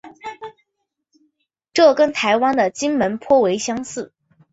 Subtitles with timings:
[1.73, 4.11] 这跟台湾的金门颇为相似。